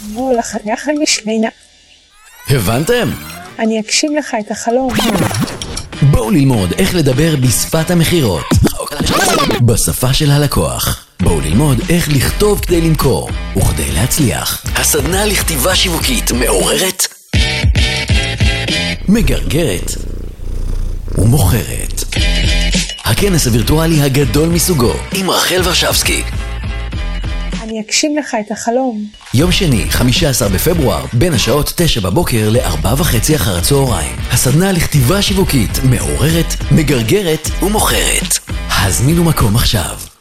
בוא 0.00 0.32
לחנך 0.32 0.88
המשמינה. 0.88 1.48
הבנתם? 2.50 3.10
אני 3.58 3.80
אגשים 3.80 4.16
לך 4.16 4.36
את 4.40 4.50
החלום. 4.50 4.92
בואו 6.02 6.30
ללמוד 6.30 6.72
איך 6.78 6.94
לדבר 6.94 7.36
בשפת 7.36 7.90
המכירות. 7.90 8.44
בשפה 9.66 10.14
של 10.14 10.30
הלקוח. 10.30 11.06
בואו 11.22 11.40
ללמוד 11.40 11.78
איך 11.88 12.08
לכתוב 12.08 12.60
כדי 12.60 12.80
למכור 12.80 13.30
וכדי 13.56 13.92
להצליח. 13.92 14.62
הסדנה 14.74 15.26
לכתיבה 15.26 15.76
שיווקית 15.76 16.32
מעוררת, 16.32 17.06
מגרגרת 19.08 19.90
ומוכרת. 21.18 22.04
הכנס 23.04 23.46
הווירטואלי 23.46 24.02
הגדול 24.02 24.48
מסוגו 24.48 24.92
עם 25.12 25.30
רחל 25.30 25.60
ורשבסקי. 25.64 26.22
אני 27.76 27.84
אגשים 27.84 28.16
לך 28.16 28.36
את 28.46 28.50
החלום. 28.50 29.04
יום 29.34 29.52
שני, 29.52 29.84
15 29.90 30.48
בפברואר, 30.48 31.04
בין 31.12 31.32
השעות 31.32 31.72
9 31.76 32.00
בבוקר 32.00 32.48
ל-4 32.50 32.86
וחצי 32.96 33.36
אחר 33.36 33.58
הצהריים. 33.58 34.16
הסדנה 34.30 34.72
לכתיבה 34.72 35.22
שיווקית 35.22 35.70
מעוררת, 35.90 36.54
מגרגרת 36.72 37.48
ומוכרת. 37.62 38.38
הזמינו 38.68 39.24
מקום 39.24 39.56
עכשיו. 39.56 40.15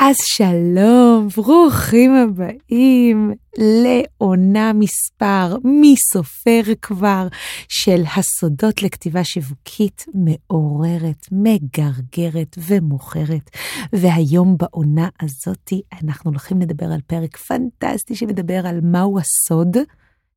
אז 0.00 0.16
שלום, 0.24 1.28
ברוכים 1.36 2.14
הבאים 2.14 3.34
לעונה 3.58 4.72
מספר, 4.72 5.56
מי 5.64 5.94
סופר 6.12 6.72
כבר, 6.82 7.28
של 7.68 8.02
הסודות 8.16 8.82
לכתיבה 8.82 9.24
שיווקית 9.24 10.06
מעוררת, 10.14 11.26
מגרגרת 11.32 12.58
ומוכרת. 12.58 13.50
והיום 13.92 14.56
בעונה 14.56 15.08
הזאתי 15.22 15.82
אנחנו 16.02 16.30
הולכים 16.30 16.60
לדבר 16.60 16.86
על 16.86 17.00
פרק 17.06 17.36
פנטסטי 17.36 18.14
שמדבר 18.14 18.66
על 18.66 18.80
מהו 18.82 19.18
הסוד. 19.18 19.76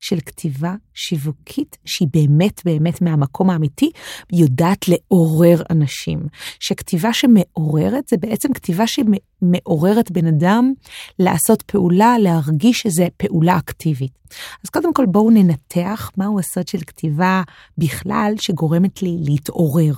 של 0.01 0.19
כתיבה 0.25 0.75
שיווקית 0.93 1.77
שהיא 1.85 2.07
באמת 2.13 2.61
באמת 2.65 3.01
מהמקום 3.01 3.49
האמיתי 3.49 3.91
יודעת 4.33 4.85
לעורר 4.87 5.61
אנשים. 5.69 6.19
שכתיבה 6.59 7.13
שמעוררת 7.13 8.07
זה 8.07 8.17
בעצם 8.17 8.53
כתיבה 8.53 8.83
שמעוררת 8.87 10.11
בן 10.11 10.27
אדם 10.27 10.73
לעשות 11.19 11.61
פעולה, 11.61 12.15
להרגיש 12.19 12.77
שזה 12.77 13.07
פעולה 13.17 13.57
אקטיבית. 13.57 14.21
אז 14.63 14.69
קודם 14.69 14.93
כל 14.93 15.05
בואו 15.05 15.29
ננתח 15.29 16.11
מהו 16.17 16.39
הסוד 16.39 16.67
של 16.67 16.79
כתיבה 16.87 17.43
בכלל 17.77 18.33
שגורמת 18.37 19.01
לי 19.01 19.17
להתעורר. 19.19 19.93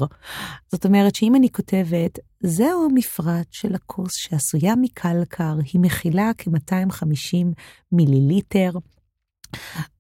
זאת 0.71 0.85
אומרת 0.85 1.15
שאם 1.15 1.35
אני 1.35 1.49
כותבת, 1.49 2.19
זהו 2.39 2.85
המפרט 2.91 3.47
של 3.51 3.75
הכוס 3.75 4.11
שעשויה 4.15 4.73
מקלקר, 4.81 5.55
היא 5.73 5.81
מכילה 5.81 6.31
כ-250 6.37 7.45
מיליליטר. 7.91 8.71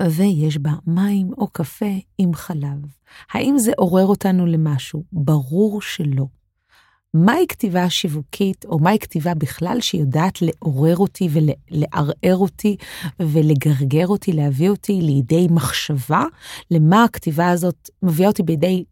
ויש 0.01 0.57
בה 0.57 0.71
מים 0.87 1.31
או 1.37 1.47
קפה 1.47 1.95
עם 2.17 2.33
חלב. 2.33 2.85
האם 3.31 3.57
זה 3.57 3.71
עורר 3.77 4.05
אותנו 4.05 4.45
למשהו? 4.45 5.03
ברור 5.11 5.81
שלא. 5.81 6.25
מהי 7.13 7.47
כתיבה 7.47 7.89
שיווקית, 7.89 8.65
או 8.65 8.79
מהי 8.79 8.99
כתיבה 8.99 9.33
בכלל 9.33 9.81
שיודעת 9.81 10.41
לעורר 10.41 10.97
אותי 10.97 11.29
ולערער 11.31 12.37
אותי 12.37 12.77
ולגרגר 13.19 14.07
אותי, 14.07 14.31
להביא 14.33 14.69
אותי 14.69 15.01
לידי 15.01 15.47
מחשבה, 15.51 16.23
למה 16.71 17.03
הכתיבה 17.03 17.49
הזאת 17.49 17.89
מביאה 18.03 18.29
אותי 18.29 18.43
בידי 18.43 18.83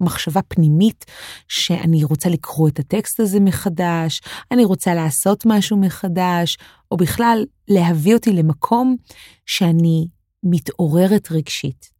מחשבה 0.00 0.42
פנימית 0.42 1.04
שאני 1.48 2.04
רוצה 2.04 2.28
לקרוא 2.28 2.68
את 2.68 2.78
הטקסט 2.78 3.20
הזה 3.20 3.40
מחדש, 3.40 4.20
אני 4.50 4.64
רוצה 4.64 4.94
לעשות 4.94 5.42
משהו 5.46 5.76
מחדש, 5.76 6.58
או 6.90 6.96
בכלל 6.96 7.44
להביא 7.68 8.14
אותי 8.14 8.32
למקום 8.32 8.96
שאני 9.46 10.08
מתעוררת 10.42 11.32
רגשית. 11.32 11.90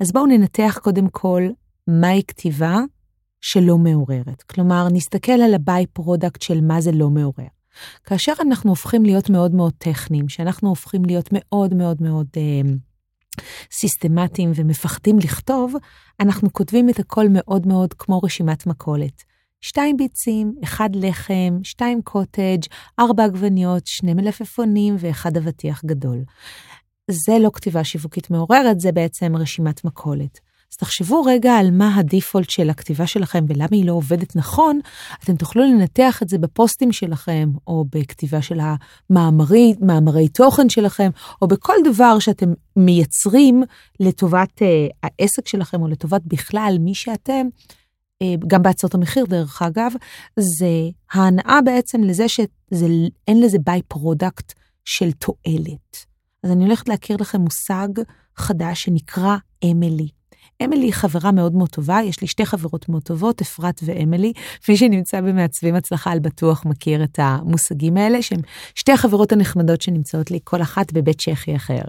אז 0.00 0.12
בואו 0.12 0.26
ננתח 0.26 0.78
קודם 0.82 1.08
כל 1.08 1.42
מהי 1.86 2.22
כתיבה 2.28 2.78
שלא 3.40 3.78
מעוררת. 3.78 4.42
כלומר, 4.42 4.88
נסתכל 4.92 5.32
על 5.32 5.54
ה 5.54 5.86
by-product 5.86 6.42
של 6.42 6.60
מה 6.60 6.80
זה 6.80 6.92
לא 6.92 7.10
מעורר. 7.10 7.46
כאשר 8.04 8.32
אנחנו 8.40 8.70
הופכים 8.70 9.04
להיות 9.04 9.30
מאוד 9.30 9.54
מאוד 9.54 9.72
טכניים, 9.78 10.28
שאנחנו 10.28 10.68
הופכים 10.68 11.04
להיות 11.04 11.28
מאוד 11.32 11.74
מאוד 11.74 12.02
מאוד 12.02 12.26
אה, 12.36 12.70
סיסטמטיים 13.72 14.52
ומפחדים 14.54 15.18
לכתוב, 15.18 15.74
אנחנו 16.20 16.52
כותבים 16.52 16.88
את 16.88 16.98
הכל 16.98 17.26
מאוד 17.30 17.66
מאוד 17.66 17.94
כמו 17.94 18.18
רשימת 18.18 18.66
מכולת. 18.66 19.22
שתיים 19.60 19.96
ביצים, 19.96 20.54
אחד 20.64 20.90
לחם, 20.94 21.58
שתיים 21.62 22.02
קוטג', 22.02 22.60
ארבע 22.98 23.24
עגבניות, 23.24 23.86
שני 23.86 24.14
מלפפונים 24.14 24.96
ואחד 24.98 25.36
אבטיח 25.36 25.84
גדול. 25.84 26.18
זה 27.10 27.38
לא 27.40 27.50
כתיבה 27.54 27.84
שיווקית 27.84 28.30
מעוררת, 28.30 28.80
זה 28.80 28.92
בעצם 28.92 29.36
רשימת 29.36 29.84
מכולת. 29.84 30.40
אז 30.74 30.78
תחשבו 30.78 31.22
רגע 31.22 31.52
על 31.52 31.70
מה 31.70 31.96
הדיפולט 31.96 32.50
של 32.50 32.70
הכתיבה 32.70 33.06
שלכם 33.06 33.44
ולמה 33.48 33.68
היא 33.70 33.86
לא 33.86 33.92
עובדת 33.92 34.36
נכון, 34.36 34.80
אתם 35.24 35.36
תוכלו 35.36 35.62
לנתח 35.62 36.22
את 36.22 36.28
זה 36.28 36.38
בפוסטים 36.38 36.92
שלכם, 36.92 37.50
או 37.66 37.84
בכתיבה 37.90 38.42
של 38.42 38.60
המאמרי, 38.60 39.74
מאמרי 39.80 40.28
תוכן 40.28 40.68
שלכם, 40.68 41.10
או 41.42 41.48
בכל 41.48 41.74
דבר 41.84 42.18
שאתם 42.18 42.52
מייצרים 42.76 43.62
לטובת 44.00 44.62
אה, 44.62 44.64
העסק 45.02 45.48
שלכם, 45.48 45.82
או 45.82 45.88
לטובת 45.88 46.22
בכלל 46.26 46.76
מי 46.80 46.94
שאתם. 46.94 47.46
אה, 48.22 48.26
גם 48.46 48.62
בהצעות 48.62 48.94
המחיר, 48.94 49.24
דרך 49.24 49.62
אגב, 49.62 49.92
זה 50.36 50.90
ההנאה 51.12 51.58
בעצם 51.64 52.02
לזה 52.02 52.28
שאין 52.28 53.40
לזה 53.40 53.58
by-product 53.64 54.52
של 54.84 55.12
תועלת. 55.12 56.06
אז 56.42 56.50
אני 56.50 56.64
הולכת 56.64 56.88
להכיר 56.88 57.16
לכם 57.20 57.40
מושג 57.40 57.88
חדש 58.36 58.82
שנקרא 58.82 59.36
אמילי. 59.64 60.08
אמילי 60.64 60.84
היא 60.84 60.92
חברה 60.92 61.32
מאוד 61.32 61.54
מאוד 61.54 61.68
טובה, 61.68 61.98
יש 62.04 62.20
לי 62.20 62.26
שתי 62.26 62.46
חברות 62.46 62.88
מאוד 62.88 63.02
טובות, 63.02 63.40
אפרת 63.40 63.80
ואמילי. 63.84 64.32
מי 64.68 64.76
שנמצא 64.76 65.20
במעצבים 65.20 65.74
הצלחה 65.74 66.10
על 66.10 66.18
בטוח 66.18 66.64
מכיר 66.64 67.04
את 67.04 67.18
המושגים 67.22 67.96
האלה, 67.96 68.22
שהן 68.22 68.40
שתי 68.74 68.92
החברות 68.92 69.32
הנחמדות 69.32 69.82
שנמצאות 69.82 70.30
לי, 70.30 70.38
כל 70.44 70.62
אחת 70.62 70.92
בבית 70.92 71.20
צ'כי 71.20 71.56
אחר. 71.56 71.82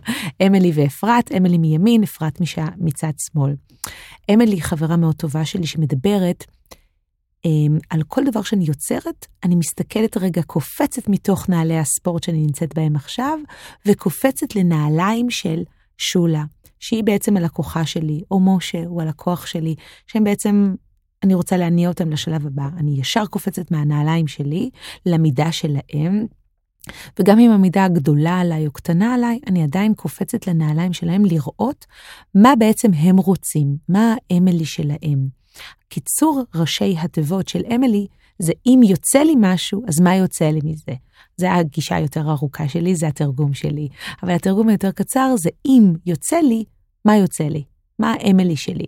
אמילי 0.45 0.71
ואפרת, 0.75 1.31
אמילי 1.31 1.57
מימין, 1.57 2.03
אפרת 2.03 2.39
מצד 2.77 3.11
שמאל. 3.31 3.55
אמילי 4.33 4.55
היא 4.55 4.63
חברה 4.63 4.97
מאוד 4.97 5.15
טובה 5.15 5.45
שלי 5.45 5.67
שמדברת 5.67 6.43
אמ, 7.45 7.77
על 7.89 8.03
כל 8.07 8.21
דבר 8.23 8.41
שאני 8.41 8.65
יוצרת, 8.65 9.25
אני 9.43 9.55
מסתכלת 9.55 10.17
רגע, 10.17 10.41
קופצת 10.43 11.09
מתוך 11.09 11.49
נעלי 11.49 11.77
הספורט 11.77 12.23
שאני 12.23 12.41
נמצאת 12.41 12.75
בהם 12.75 12.95
עכשיו, 12.95 13.39
וקופצת 13.85 14.55
לנעליים 14.55 15.29
של 15.29 15.63
שולה, 15.97 16.43
שהיא 16.85 17.03
בעצם 17.03 17.37
הלקוחה 17.37 17.85
שלי, 17.85 18.21
או 18.31 18.39
משה 18.39 18.85
הוא 18.85 19.01
הלקוח 19.01 19.45
שלי, 19.45 19.75
שהם 20.07 20.23
בעצם, 20.23 20.75
אני 21.23 21.33
רוצה 21.33 21.57
להניע 21.57 21.89
אותם 21.89 22.09
לשלב 22.09 22.47
הבא. 22.47 22.67
אני 22.77 22.91
ישר 22.99 23.25
קופצת 23.25 23.71
מהנעליים 23.71 24.27
שלי 24.27 24.69
למידה 25.05 25.51
שלהם. 25.51 26.25
וגם 27.19 27.39
אם 27.39 27.51
המידה 27.51 27.87
גדולה 27.87 28.39
עליי 28.39 28.67
או 28.67 28.71
קטנה 28.71 29.13
עליי, 29.13 29.39
אני 29.47 29.63
עדיין 29.63 29.93
קופצת 29.93 30.47
לנעליים 30.47 30.93
שלהם 30.93 31.25
לראות 31.25 31.85
מה 32.35 32.53
בעצם 32.59 32.93
הם 32.93 33.17
רוצים, 33.17 33.77
מה 33.89 34.15
האמילי 34.31 34.65
שלהם. 34.65 35.27
קיצור 35.89 36.43
ראשי 36.55 36.95
התיבות 36.99 37.47
של 37.47 37.61
אמילי 37.75 38.07
זה 38.39 38.53
אם 38.65 38.79
יוצא 38.83 39.19
לי 39.19 39.33
משהו, 39.37 39.83
אז 39.87 39.99
מה 39.99 40.15
יוצא 40.15 40.45
לי 40.45 40.59
מזה? 40.63 40.93
זה 41.37 41.53
הגישה 41.53 41.95
היותר 41.95 42.31
ארוכה 42.31 42.67
שלי, 42.67 42.95
זה 42.95 43.07
התרגום 43.07 43.53
שלי. 43.53 43.87
אבל 44.23 44.31
התרגום 44.31 44.69
היותר 44.69 44.91
קצר 44.91 45.33
זה 45.37 45.49
אם 45.65 45.93
יוצא 46.05 46.37
לי, 46.37 46.63
מה 47.05 47.15
יוצא 47.17 47.43
לי? 47.43 47.63
מה 47.99 48.13
האמילי 48.13 48.55
שלי? 48.55 48.85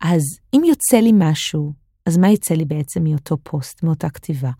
אז 0.00 0.22
אם 0.54 0.62
יוצא 0.64 0.96
לי 0.96 1.10
משהו, 1.14 1.72
אז 2.06 2.16
מה 2.16 2.30
יצא 2.30 2.54
לי 2.54 2.64
בעצם 2.64 3.04
מאותו 3.04 3.36
פוסט, 3.42 3.82
מאותה 3.82 4.10
כתיבה? 4.10 4.50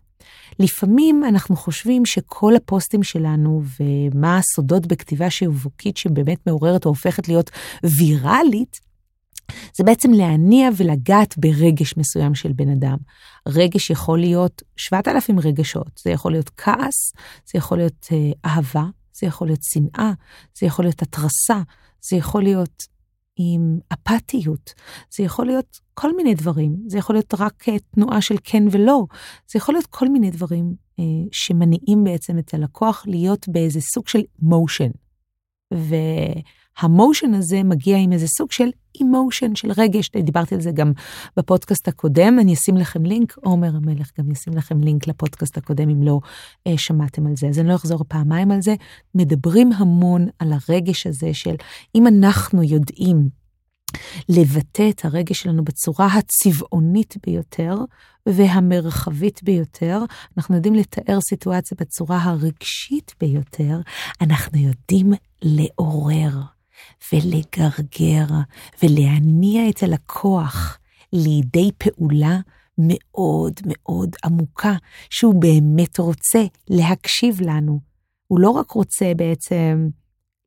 לפעמים 0.58 1.24
אנחנו 1.28 1.56
חושבים 1.56 2.06
שכל 2.06 2.56
הפוסטים 2.56 3.02
שלנו 3.02 3.62
ומה 3.80 4.38
הסודות 4.38 4.86
בכתיבה 4.86 5.30
שיווקית 5.30 5.96
שבאמת 5.96 6.46
מעוררת 6.46 6.84
או 6.84 6.90
הופכת 6.90 7.28
להיות 7.28 7.50
ויראלית, 7.98 8.80
זה 9.76 9.84
בעצם 9.84 10.12
להניע 10.12 10.68
ולגעת 10.76 11.38
ברגש 11.38 11.96
מסוים 11.96 12.34
של 12.34 12.52
בן 12.52 12.70
אדם. 12.70 12.96
רגש 13.48 13.90
יכול 13.90 14.18
להיות 14.18 14.62
7,000 14.76 15.38
רגשות, 15.38 16.00
זה 16.04 16.10
יכול 16.10 16.32
להיות 16.32 16.50
כעס, 16.56 17.12
זה 17.46 17.58
יכול 17.58 17.78
להיות 17.78 18.06
אה, 18.12 18.50
אהבה, 18.50 18.84
זה 19.20 19.26
יכול 19.26 19.46
להיות 19.46 19.62
שנאה, 19.62 20.12
זה 20.58 20.66
יכול 20.66 20.84
להיות 20.84 21.02
התרסה, 21.02 21.62
זה 22.00 22.16
יכול 22.16 22.42
להיות 22.42 22.82
עם 23.36 23.78
אפתיות, 23.92 24.74
זה 25.16 25.24
יכול 25.24 25.46
להיות 25.46 25.78
כל 25.94 26.16
מיני 26.16 26.34
דברים, 26.34 26.76
זה 26.86 26.98
יכול 26.98 27.16
להיות 27.16 27.34
רק 27.38 27.68
אה, 27.68 27.78
תנועה 27.78 28.20
של 28.20 28.34
כן 28.44 28.62
ולא, 28.70 29.06
זה 29.52 29.56
יכול 29.56 29.74
להיות 29.74 29.86
כל 29.86 30.08
מיני 30.08 30.30
דברים 30.30 30.74
אה, 30.98 31.04
שמניעים 31.32 32.04
בעצם 32.04 32.38
את 32.38 32.54
הלקוח 32.54 33.04
להיות 33.06 33.48
באיזה 33.48 33.80
סוג 33.80 34.08
של 34.08 34.20
מושן. 34.38 34.90
והמושן 35.70 37.34
הזה 37.34 37.62
מגיע 37.62 37.96
עם 37.98 38.12
איזה 38.12 38.26
סוג 38.26 38.52
של 38.52 38.68
אימושן, 39.00 39.54
של 39.54 39.72
רגש. 39.76 40.10
דיברתי 40.10 40.54
על 40.54 40.60
זה 40.60 40.70
גם 40.70 40.92
בפודקאסט 41.36 41.88
הקודם, 41.88 42.38
אני 42.40 42.54
אשים 42.54 42.76
לכם 42.76 43.04
לינק, 43.04 43.36
עומר 43.36 43.76
המלך 43.76 44.10
גם 44.18 44.30
ישים 44.30 44.52
לכם 44.56 44.80
לינק 44.80 45.06
לפודקאסט 45.06 45.56
הקודם 45.56 45.88
אם 45.88 46.02
לא 46.02 46.20
אה, 46.66 46.78
שמעתם 46.78 47.26
על 47.26 47.36
זה. 47.36 47.48
אז 47.48 47.58
אני 47.58 47.68
לא 47.68 47.74
אחזור 47.74 48.04
פעמיים 48.08 48.50
על 48.50 48.62
זה. 48.62 48.74
מדברים 49.14 49.72
המון 49.72 50.26
על 50.38 50.52
הרגש 50.52 51.06
הזה 51.06 51.34
של 51.34 51.54
אם 51.94 52.06
אנחנו 52.06 52.62
יודעים 52.62 53.28
לבטא 54.28 54.90
את 54.90 55.04
הרגש 55.04 55.40
שלנו 55.40 55.64
בצורה 55.64 56.06
הצבעונית 56.06 57.14
ביותר 57.26 57.74
והמרחבית 58.26 59.42
ביותר, 59.42 60.02
אנחנו 60.36 60.54
יודעים 60.54 60.74
לתאר 60.74 61.18
סיטואציה 61.20 61.76
בצורה 61.80 62.22
הרגשית 62.22 63.14
ביותר, 63.20 63.80
אנחנו 64.20 64.58
יודעים 64.58 65.12
לעורר 65.42 66.40
ולגרגר 67.12 68.26
ולהניע 68.82 69.68
את 69.68 69.82
הלקוח 69.82 70.78
לידי 71.12 71.70
פעולה 71.78 72.38
מאוד 72.78 73.60
מאוד 73.64 74.16
עמוקה, 74.24 74.74
שהוא 75.10 75.34
באמת 75.34 75.98
רוצה 75.98 76.44
להקשיב 76.70 77.40
לנו. 77.40 77.80
הוא 78.26 78.40
לא 78.40 78.50
רק 78.50 78.70
רוצה 78.70 79.12
בעצם 79.16 79.88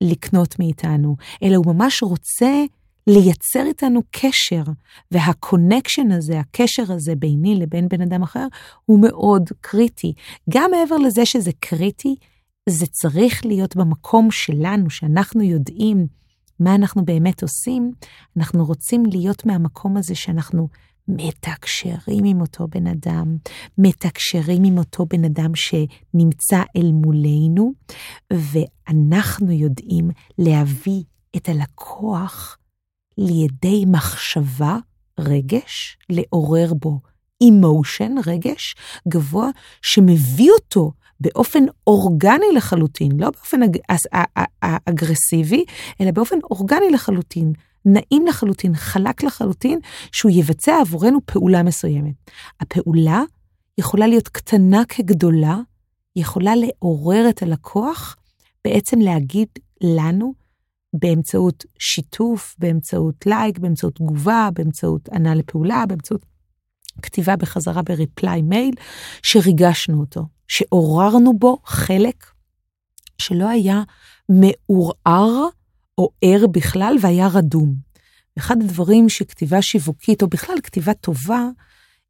לקנות 0.01 0.59
מאיתנו, 0.59 1.15
אלא 1.43 1.55
הוא 1.55 1.65
ממש 1.65 2.03
רוצה 2.03 2.63
לייצר 3.07 3.63
איתנו 3.65 4.01
קשר, 4.11 4.63
והקונקשן 5.11 6.11
הזה, 6.11 6.39
הקשר 6.39 6.93
הזה 6.93 7.15
ביני 7.15 7.55
לבין 7.55 7.87
בן 7.87 8.01
אדם 8.01 8.23
אחר, 8.23 8.47
הוא 8.85 8.99
מאוד 9.01 9.49
קריטי. 9.61 10.13
גם 10.49 10.71
מעבר 10.71 10.97
לזה 10.97 11.25
שזה 11.25 11.51
קריטי, 11.59 12.15
זה 12.69 12.85
צריך 12.87 13.45
להיות 13.45 13.75
במקום 13.75 14.31
שלנו, 14.31 14.89
שאנחנו 14.89 15.41
יודעים 15.41 16.07
מה 16.59 16.75
אנחנו 16.75 17.05
באמת 17.05 17.43
עושים, 17.43 17.91
אנחנו 18.37 18.65
רוצים 18.65 19.03
להיות 19.05 19.45
מהמקום 19.45 19.97
הזה 19.97 20.15
שאנחנו 20.15 20.67
מתקשרים 21.07 22.23
עם 22.25 22.41
אותו 22.41 22.67
בן 22.67 22.87
אדם, 22.87 23.37
מתקשרים 23.77 24.63
עם 24.63 24.77
אותו 24.77 25.05
בן 25.05 25.25
אדם 25.25 25.51
שנמצא 25.55 26.63
אל 26.75 26.91
מולנו, 26.91 27.71
ואנחנו 28.33 29.51
יודעים 29.51 30.09
להביא 30.37 31.03
את 31.35 31.49
הלקוח 31.49 32.57
לידי 33.21 33.85
מחשבה, 33.87 34.77
רגש, 35.19 35.97
לעורר 36.09 36.73
בו 36.73 36.99
אימושן, 37.41 38.15
רגש 38.25 38.75
גבוה, 39.07 39.49
שמביא 39.81 40.51
אותו 40.51 40.91
באופן 41.19 41.63
אורגני 41.87 42.45
לחלוטין, 42.55 43.11
לא 43.19 43.29
באופן 43.29 43.63
אג... 43.63 43.77
אגרסיבי, 44.85 45.65
אלא 46.01 46.11
באופן 46.11 46.35
אורגני 46.43 46.89
לחלוטין, 46.93 47.53
נעים 47.85 48.27
לחלוטין, 48.27 48.75
חלק 48.75 49.23
לחלוטין, 49.23 49.79
שהוא 50.11 50.31
יבצע 50.35 50.79
עבורנו 50.81 51.19
פעולה 51.25 51.63
מסוימת. 51.63 52.13
הפעולה 52.59 53.23
יכולה 53.77 54.07
להיות 54.07 54.27
קטנה 54.27 54.83
כגדולה, 54.89 55.57
יכולה 56.15 56.53
לעורר 56.55 57.29
את 57.29 57.41
הלקוח, 57.41 58.15
בעצם 58.65 58.99
להגיד 58.99 59.47
לנו 59.83 60.40
באמצעות 60.93 61.65
שיתוף, 61.79 62.55
באמצעות 62.59 63.25
לייק, 63.25 63.59
באמצעות 63.59 63.95
תגובה, 63.95 64.49
באמצעות 64.53 65.09
ענה 65.09 65.35
לפעולה, 65.35 65.85
באמצעות 65.87 66.25
כתיבה 67.01 67.35
בחזרה 67.35 67.81
בריפליי 67.81 68.41
מייל, 68.41 68.75
שריגשנו 69.23 69.99
אותו, 69.99 70.25
שעוררנו 70.47 71.39
בו 71.39 71.57
חלק 71.65 72.25
שלא 73.17 73.49
היה 73.49 73.83
מעורער 74.29 75.47
או 75.97 76.09
ער 76.21 76.47
בכלל 76.47 76.95
והיה 77.01 77.27
רדום. 77.27 77.75
אחד 78.37 78.61
הדברים 78.61 79.09
שכתיבה 79.09 79.61
שיווקית, 79.61 80.21
או 80.21 80.27
בכלל 80.27 80.55
כתיבה 80.63 80.93
טובה, 80.93 81.47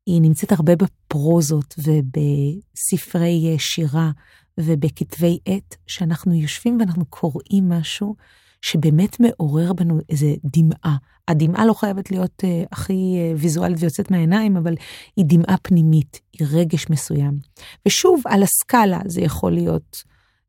היא 0.06 0.22
נמצאת 0.22 0.52
הרבה 0.52 0.74
בפרוזות 0.76 1.76
ובספרי 1.78 3.56
שירה 3.60 4.12
ובכתבי 4.60 5.40
עת, 5.46 5.76
שאנחנו 5.88 6.34
יושבים 6.34 6.78
ואנחנו 6.80 7.06
קוראים 7.06 7.70
משהו 7.70 8.16
שבאמת 8.62 9.20
מעורר 9.20 9.74
בנו 9.74 10.00
איזה 10.10 10.34
דמעה. 10.44 10.98
הדמעה 11.28 11.66
לא 11.66 11.74
חייבת 11.74 12.12
להיות 12.12 12.44
uh, 12.44 12.68
הכי 12.72 12.94
uh, 12.94 13.40
ויזואלית 13.42 13.78
ויוצאת 13.80 14.12
מהעיניים, 14.12 14.58
אבל 14.58 14.74
היא 15.18 15.26
דמעה 15.28 15.58
פנימית, 15.62 16.20
היא 16.34 16.48
רגש 16.52 16.90
מסוים. 16.90 17.40
ושוב, 17.88 18.22
על 18.26 18.44
הסקאלה 18.44 19.00
זה 19.06 19.22
יכול 19.22 19.52
להיות 19.52 20.04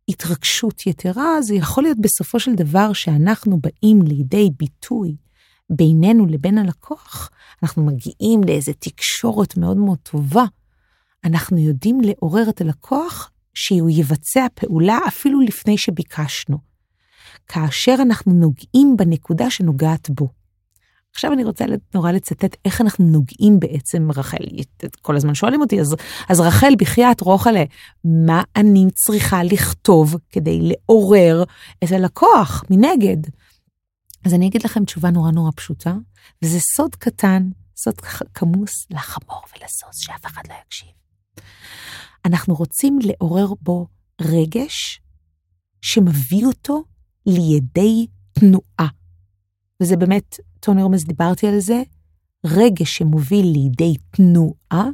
התרגשות 0.08 0.86
יתרה, 0.86 1.42
זה 1.42 1.54
יכול 1.54 1.84
להיות 1.84 1.98
בסופו 2.00 2.40
של 2.40 2.54
דבר 2.54 2.92
שאנחנו 2.92 3.60
באים 3.60 4.02
לידי 4.02 4.50
ביטוי 4.58 5.16
בינינו 5.70 6.26
לבין 6.26 6.58
הלקוח, 6.58 7.30
אנחנו 7.62 7.84
מגיעים 7.84 8.44
לאיזה 8.46 8.72
תקשורת 8.72 9.56
מאוד 9.56 9.76
מאוד 9.76 9.98
טובה. 9.98 10.44
אנחנו 11.24 11.58
יודעים 11.58 12.00
לעורר 12.00 12.48
את 12.48 12.60
הלקוח 12.60 13.30
שהוא 13.54 13.90
יבצע 13.90 14.46
פעולה 14.54 14.98
אפילו 15.08 15.40
לפני 15.40 15.78
שביקשנו. 15.78 16.71
כאשר 17.48 17.94
אנחנו 18.02 18.32
נוגעים 18.32 18.96
בנקודה 18.96 19.50
שנוגעת 19.50 20.10
בו. 20.10 20.28
עכשיו 21.14 21.32
אני 21.32 21.44
רוצה 21.44 21.64
נורא 21.94 22.12
לצטט 22.12 22.56
איך 22.64 22.80
אנחנו 22.80 23.04
נוגעים 23.04 23.60
בעצם, 23.60 24.08
רחל, 24.16 24.44
כל 25.02 25.16
הזמן 25.16 25.34
שואלים 25.34 25.60
אותי, 25.60 25.80
אז, 25.80 25.96
אז 26.28 26.40
רחל, 26.40 26.72
בחייאת 26.78 27.20
רוחלה, 27.20 27.64
מה 28.04 28.42
אני 28.56 28.86
צריכה 28.94 29.42
לכתוב 29.42 30.16
כדי 30.30 30.58
לעורר 30.62 31.44
את 31.84 31.92
הלקוח 31.92 32.64
מנגד? 32.70 33.16
אז 34.24 34.34
אני 34.34 34.48
אגיד 34.48 34.64
לכם 34.64 34.84
תשובה 34.84 35.10
נורא 35.10 35.30
נורא 35.30 35.50
פשוטה, 35.56 35.94
וזה 36.42 36.58
סוד 36.76 36.94
קטן, 36.94 37.48
סוד 37.76 38.00
כמוס 38.34 38.86
לחמור 38.90 39.42
ולסוס, 39.52 39.98
שאף 39.98 40.26
אחד 40.26 40.42
לא 40.48 40.54
יקשיב. 40.66 40.88
אנחנו 42.24 42.54
רוצים 42.54 42.98
לעורר 43.02 43.48
בו 43.60 43.86
רגש 44.20 45.00
שמביא 45.82 46.46
אותו 46.46 46.84
לידי 47.26 48.06
תנועה. 48.32 48.88
וזה 49.80 49.96
באמת, 49.96 50.36
טוני 50.60 50.82
רומז, 50.82 51.04
דיברתי 51.04 51.46
על 51.46 51.60
זה, 51.60 51.82
רגש 52.46 52.98
שמוביל 52.98 53.46
לידי 53.46 53.94
תנועה, 54.10 54.88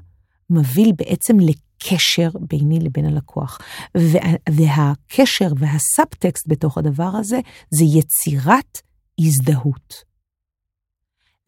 מוביל 0.50 0.92
בעצם 0.96 1.36
לקשר 1.40 2.30
ביני 2.40 2.80
לבין 2.80 3.04
הלקוח. 3.04 3.58
וה, 3.96 4.20
והקשר 4.50 5.48
והסאבטקסט 5.58 6.44
בתוך 6.48 6.78
הדבר 6.78 7.10
הזה, 7.14 7.40
זה 7.70 7.84
יצירת 7.84 8.80
הזדהות. 9.20 9.94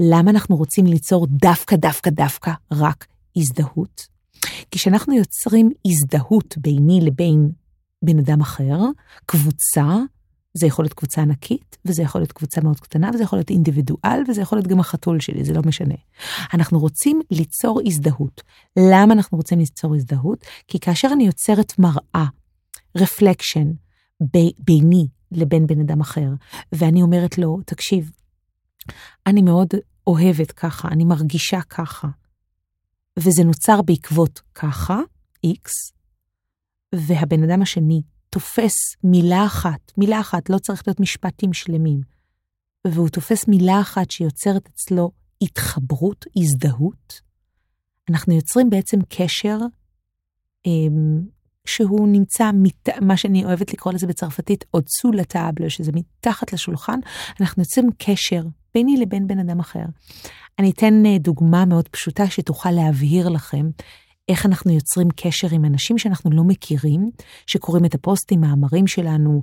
למה 0.00 0.30
אנחנו 0.30 0.56
רוצים 0.56 0.86
ליצור 0.86 1.26
דווקא, 1.26 1.76
דווקא, 1.76 2.10
דווקא 2.10 2.50
רק 2.72 3.06
הזדהות? 3.36 4.06
כי 4.70 4.78
כשאנחנו 4.78 5.14
יוצרים 5.14 5.70
הזדהות 5.84 6.54
ביני 6.58 7.00
לבין 7.02 7.50
בן 8.02 8.18
אדם 8.18 8.40
אחר, 8.40 8.78
קבוצה, 9.26 9.96
זה 10.54 10.66
יכול 10.66 10.84
להיות 10.84 10.94
קבוצה 10.94 11.22
ענקית, 11.22 11.76
וזה 11.84 12.02
יכול 12.02 12.20
להיות 12.20 12.32
קבוצה 12.32 12.60
מאוד 12.60 12.80
קטנה, 12.80 13.10
וזה 13.14 13.22
יכול 13.22 13.38
להיות 13.38 13.50
אינדיבידואל, 13.50 14.22
וזה 14.28 14.40
יכול 14.40 14.58
להיות 14.58 14.66
גם 14.66 14.80
החתול 14.80 15.20
שלי, 15.20 15.44
זה 15.44 15.52
לא 15.52 15.62
משנה. 15.66 15.94
אנחנו 16.54 16.78
רוצים 16.78 17.20
ליצור 17.30 17.80
הזדהות. 17.86 18.42
למה 18.78 19.14
אנחנו 19.14 19.38
רוצים 19.38 19.58
ליצור 19.58 19.94
הזדהות? 19.94 20.44
כי 20.68 20.80
כאשר 20.80 21.08
אני 21.12 21.26
יוצרת 21.26 21.78
מראה, 21.78 22.26
רפלקשן, 22.96 23.72
ביני 24.58 25.06
לבין 25.32 25.66
בן 25.66 25.80
אדם 25.80 26.00
אחר, 26.00 26.28
ואני 26.72 27.02
אומרת 27.02 27.38
לו, 27.38 27.58
תקשיב, 27.66 28.10
אני 29.26 29.42
מאוד 29.42 29.68
אוהבת 30.06 30.52
ככה, 30.52 30.88
אני 30.88 31.04
מרגישה 31.04 31.60
ככה, 31.62 32.08
וזה 33.18 33.44
נוצר 33.44 33.82
בעקבות 33.82 34.40
ככה, 34.54 35.00
X, 35.46 35.70
והבן 36.94 37.42
אדם 37.42 37.62
השני 37.62 38.02
תופס 38.30 38.74
מילה 39.04 39.46
אחת, 39.46 39.92
מילה 39.96 40.20
אחת, 40.20 40.50
לא 40.50 40.58
צריך 40.58 40.82
להיות 40.86 41.00
משפטים 41.00 41.52
שלמים, 41.52 42.00
והוא 42.86 43.08
תופס 43.08 43.48
מילה 43.48 43.80
אחת 43.80 44.10
שיוצרת 44.10 44.68
אצלו 44.68 45.10
התחברות, 45.42 46.24
הזדהות, 46.36 47.20
אנחנו 48.10 48.34
יוצרים 48.34 48.70
בעצם 48.70 48.98
קשר 49.08 49.58
אמ, 50.66 51.20
שהוא 51.66 52.08
נמצא, 52.08 52.50
מת, 52.54 52.88
מה 53.00 53.16
שאני 53.16 53.44
אוהבת 53.44 53.72
לקרוא 53.72 53.92
לזה 53.92 54.06
בצרפתית, 54.06 54.64
עוד 54.70 54.84
סו 54.88 55.12
לטאבלה, 55.12 55.70
שזה 55.70 55.92
מתחת 55.94 56.52
לשולחן, 56.52 56.98
אנחנו 57.40 57.62
יוצרים 57.62 57.90
קשר 57.98 58.42
ביני 58.74 58.96
לבין 58.96 59.26
בן 59.26 59.38
אדם 59.38 59.60
אחר. 59.60 59.84
אני 60.58 60.70
אתן 60.70 61.06
אה, 61.06 61.18
דוגמה 61.18 61.64
מאוד 61.64 61.88
פשוטה 61.88 62.26
שתוכל 62.26 62.70
להבהיר 62.70 63.28
לכם 63.28 63.70
איך 64.30 64.46
אנחנו 64.46 64.72
יוצרים 64.72 65.08
קשר 65.16 65.48
עם 65.50 65.64
אנשים 65.64 65.98
שאנחנו 65.98 66.30
לא 66.30 66.44
מכירים, 66.44 67.10
שקוראים 67.46 67.84
את 67.84 67.94
הפוסטים, 67.94 68.40
מאמרים 68.40 68.86
שלנו, 68.86 69.42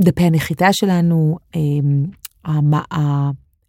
דפי 0.00 0.22
הנחיתה 0.22 0.72
שלנו, 0.72 1.36
אמ, 1.54 2.72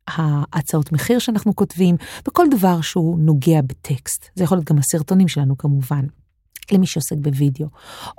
ההצעות 0.08 0.92
מחיר 0.92 1.20
שאנחנו 1.20 1.56
כותבים, 1.56 1.96
וכל 2.28 2.46
דבר 2.52 2.82
שהוא 2.82 3.20
נוגע 3.20 3.62
בטקסט. 3.62 4.30
זה 4.36 4.44
יכול 4.44 4.58
להיות 4.58 4.70
גם 4.70 4.78
הסרטונים 4.78 5.28
שלנו 5.28 5.58
כמובן, 5.58 6.06
למי 6.72 6.88
שעוסק 6.88 7.16
בווידאו. 7.18 7.68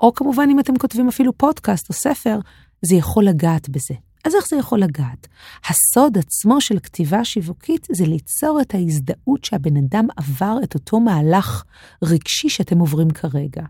או 0.03 0.14
כמובן 0.14 0.49
אם 0.50 0.61
אתם 0.61 0.76
כותבים 0.79 1.09
אפילו 1.09 1.38
פודקאסט 1.38 1.88
או 1.88 1.95
ספר, 1.95 2.38
זה 2.83 2.97
יכול 2.97 3.25
לגעת 3.25 3.69
בזה. 3.69 3.95
אז 4.25 4.35
איך 4.35 4.49
זה 4.49 4.57
יכול 4.57 4.81
לגעת? 4.81 5.28
הסוד 5.64 6.19
עצמו 6.19 6.61
של 6.61 6.78
כתיבה 6.78 7.25
שיווקית 7.25 7.87
זה 7.93 8.07
ליצור 8.07 8.61
את 8.61 8.75
ההזדהות 8.75 9.45
שהבן 9.45 9.76
אדם 9.76 10.07
עבר 10.16 10.57
את 10.64 10.75
אותו 10.75 11.00
מהלך 11.00 11.64
רגשי 12.04 12.49
שאתם 12.49 12.78
עוברים 12.78 13.11
כרגע. 13.11 13.62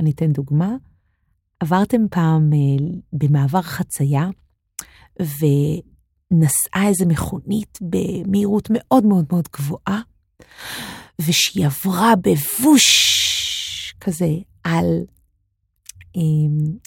אני 0.00 0.10
אתן 0.10 0.32
דוגמה. 0.32 0.76
עברתם 1.60 2.08
פעם 2.10 2.50
אה, 2.52 2.86
במעבר 3.12 3.62
חצייה, 3.62 4.28
ונסעה 5.20 6.88
איזה 6.88 7.06
מכונית 7.06 7.78
במהירות 7.82 8.68
מאוד 8.70 9.06
מאוד 9.06 9.24
מאוד 9.32 9.48
גבוהה, 9.52 10.00
ושהיא 11.20 11.66
עברה 11.66 12.14
בבוש 12.16 12.90
כזה 14.00 14.28
על 14.64 14.86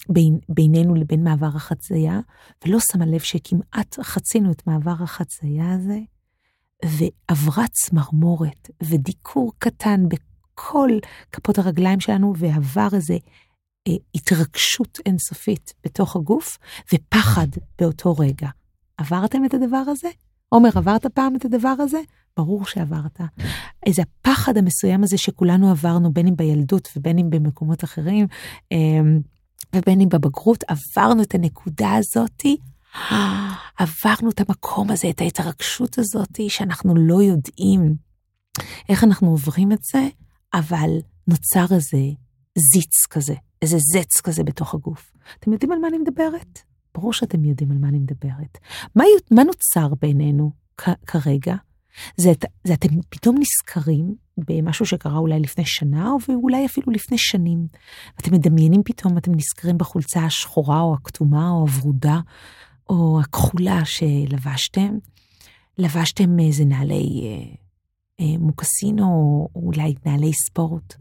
בין, 0.08 0.38
בינינו 0.48 0.94
לבין 0.94 1.24
מעבר 1.24 1.46
החצייה, 1.46 2.20
ולא 2.64 2.78
שמה 2.92 3.06
לב 3.06 3.20
שכמעט 3.20 3.96
חצינו 4.02 4.50
את 4.50 4.66
מעבר 4.66 4.94
החצייה 5.02 5.72
הזה, 5.72 5.98
ועברה 6.84 7.64
צמרמורת 7.72 8.70
ודיקור 8.82 9.52
קטן 9.58 10.00
בכל 10.08 10.90
כפות 11.32 11.58
הרגליים 11.58 12.00
שלנו, 12.00 12.32
ועבר 12.36 12.88
איזה 12.92 13.16
אה, 13.88 13.92
התרגשות 14.14 14.98
אינסופית 15.06 15.74
בתוך 15.84 16.16
הגוף, 16.16 16.58
ופחד 16.94 17.48
באותו 17.80 18.12
רגע. 18.12 18.48
עברתם 18.96 19.44
את 19.44 19.54
הדבר 19.54 19.82
הזה? 19.88 20.08
עומר, 20.48 20.70
עברת 20.74 21.06
פעם 21.06 21.36
את 21.36 21.44
הדבר 21.44 21.74
הזה? 21.78 22.00
ברור 22.36 22.66
שעברת. 22.66 23.20
איזה 23.86 24.02
הפחד 24.02 24.56
המסוים 24.56 25.04
הזה 25.04 25.18
שכולנו 25.18 25.70
עברנו, 25.70 26.12
בין 26.12 26.26
אם 26.26 26.36
בילדות 26.36 26.88
ובין 26.96 27.18
אם 27.18 27.30
במקומות 27.30 27.84
אחרים, 27.84 28.26
אמ, 28.72 29.20
ובין 29.76 30.00
אם 30.00 30.08
בבגרות, 30.08 30.64
עברנו 30.68 31.22
את 31.22 31.34
הנקודה 31.34 31.94
הזאתי, 31.94 32.56
עברנו 33.78 34.30
את 34.30 34.40
המקום 34.40 34.90
הזה, 34.90 35.10
את 35.10 35.20
ההתרגשות 35.20 35.98
הזאתי, 35.98 36.50
שאנחנו 36.50 36.94
לא 36.96 37.22
יודעים 37.22 37.96
איך 38.88 39.04
אנחנו 39.04 39.30
עוברים 39.30 39.72
את 39.72 39.82
זה, 39.82 40.08
אבל 40.54 40.90
נוצר 41.28 41.74
איזה 41.74 41.98
זיץ 42.72 43.06
כזה, 43.10 43.34
איזה 43.62 43.78
זץ 43.78 44.20
כזה 44.20 44.44
בתוך 44.44 44.74
הגוף. 44.74 45.12
אתם 45.38 45.52
יודעים 45.52 45.72
על 45.72 45.78
מה 45.78 45.88
אני 45.88 45.98
מדברת? 45.98 46.58
ברור 46.94 47.12
שאתם 47.12 47.44
יודעים 47.44 47.70
על 47.70 47.78
מה 47.78 47.88
אני 47.88 47.98
מדברת. 47.98 48.58
מה, 48.94 49.04
מה 49.30 49.44
נוצר 49.44 49.94
בינינו 50.00 50.50
כרגע? 51.06 51.54
זה, 52.16 52.32
זה 52.64 52.74
אתם 52.74 52.88
פתאום 53.08 53.36
נזכרים 53.38 54.14
במשהו 54.38 54.86
שקרה 54.86 55.18
אולי 55.18 55.40
לפני 55.40 55.64
שנה, 55.66 56.10
או 56.10 56.16
ואולי 56.28 56.66
אפילו 56.66 56.92
לפני 56.92 57.18
שנים. 57.18 57.66
אתם 58.20 58.34
מדמיינים 58.34 58.82
פתאום, 58.84 59.18
אתם 59.18 59.32
נזכרים 59.34 59.78
בחולצה 59.78 60.24
השחורה, 60.24 60.80
או 60.80 60.94
הכתומה, 60.94 61.50
או 61.50 61.60
הוורודה, 61.60 62.20
או 62.88 63.20
הכחולה 63.20 63.84
שלבשתם. 63.84 64.98
לבשתם 65.78 66.38
איזה 66.40 66.64
נעלי 66.64 67.20
אה, 67.22 67.54
אה, 68.20 68.38
מוקסין, 68.38 69.00
או 69.00 69.48
אולי 69.54 69.94
נעלי 70.06 70.32
ספורט. 70.32 70.94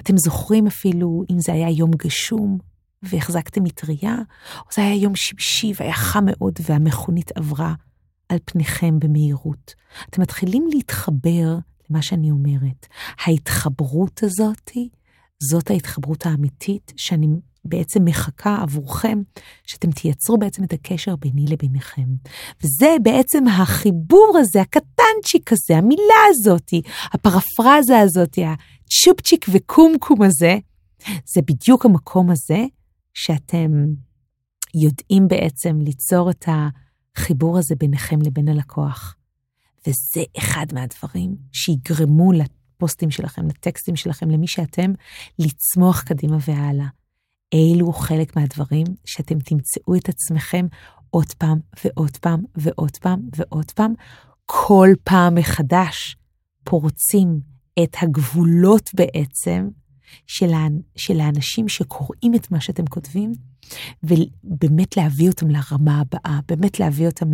אתם 0.00 0.16
זוכרים 0.16 0.66
אפילו 0.66 1.22
אם 1.30 1.40
זה 1.40 1.52
היה 1.52 1.70
יום 1.70 1.90
גשום, 1.90 2.58
והחזקתם 3.02 3.62
מטריה, 3.64 4.16
או 4.58 4.70
זה 4.74 4.82
היה 4.82 4.94
יום 4.94 5.12
שמשי 5.16 5.72
והיה 5.80 5.94
חם 5.94 6.24
מאוד 6.26 6.52
והמכונית 6.68 7.30
עברה 7.36 7.74
על 8.28 8.38
פניכם 8.44 8.98
במהירות. 8.98 9.74
אתם 10.10 10.22
מתחילים 10.22 10.66
להתחבר 10.72 11.58
למה 11.90 12.02
שאני 12.02 12.30
אומרת. 12.30 12.86
ההתחברות 13.24 14.22
הזאתי, 14.22 14.88
זאת 15.42 15.70
ההתחברות 15.70 16.26
האמיתית 16.26 16.92
שאני 16.96 17.26
בעצם 17.64 18.04
מחכה 18.04 18.58
עבורכם, 18.62 19.22
שאתם 19.66 19.90
תייצרו 19.90 20.38
בעצם 20.38 20.64
את 20.64 20.72
הקשר 20.72 21.16
ביני 21.16 21.44
לביניכם. 21.46 22.06
וזה 22.62 22.96
בעצם 23.02 23.48
החיבור 23.48 24.36
הזה, 24.40 24.60
הקטנצ'יק 24.60 25.52
הזה, 25.52 25.76
המילה 25.78 26.20
הזאתי, 26.30 26.82
הפרפרזה 27.12 27.98
הזאתי, 27.98 28.44
הצ'ופצ'יק 28.44 29.46
וקומקום 29.52 30.22
הזה, 30.22 30.58
זה 31.34 31.40
בדיוק 31.42 31.84
המקום 31.84 32.30
הזה 32.30 32.64
שאתם 33.14 33.70
יודעים 34.74 35.28
בעצם 35.28 35.80
ליצור 35.80 36.30
את 36.30 36.48
החיבור 37.16 37.58
הזה 37.58 37.74
ביניכם 37.74 38.22
לבין 38.22 38.48
הלקוח. 38.48 39.16
וזה 39.86 40.22
אחד 40.38 40.66
מהדברים 40.72 41.36
שיגרמו 41.52 42.32
לפוסטים 42.32 43.10
שלכם, 43.10 43.48
לטקסטים 43.48 43.96
שלכם, 43.96 44.30
למי 44.30 44.46
שאתם, 44.46 44.92
לצמוח 45.38 46.02
קדימה 46.02 46.36
והלאה. 46.48 46.86
אלו 47.54 47.92
חלק 47.92 48.36
מהדברים 48.36 48.86
שאתם 49.04 49.38
תמצאו 49.38 49.94
את 49.96 50.08
עצמכם 50.08 50.66
עוד 51.10 51.32
פעם 51.38 51.58
ועוד 51.84 52.16
פעם 52.16 52.44
ועוד 52.56 52.96
פעם 52.96 53.20
ועוד 53.36 53.70
פעם, 53.70 53.94
כל 54.46 54.88
פעם 55.04 55.34
מחדש 55.34 56.16
פורצים 56.64 57.40
את 57.82 57.96
הגבולות 58.02 58.90
בעצם 58.94 59.68
של, 60.26 60.52
של 60.96 61.20
האנשים 61.20 61.68
שקוראים 61.68 62.34
את 62.34 62.50
מה 62.50 62.60
שאתם 62.60 62.86
כותבים, 62.86 63.32
ובאמת 64.02 64.96
להביא 64.96 65.28
אותם 65.28 65.50
לרמה 65.50 66.00
הבאה, 66.00 66.40
באמת 66.48 66.80
להביא 66.80 67.06
אותם 67.06 67.30